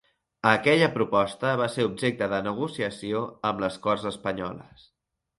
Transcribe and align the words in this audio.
Aquella 0.51 0.85
proposta 0.93 1.51
va 1.59 1.67
ser 1.73 1.85
objecte 1.89 2.29
de 2.31 2.39
negociació 2.47 3.21
amb 3.51 3.61
les 3.65 3.77
Corts 3.83 4.07
espanyoles. 4.13 4.87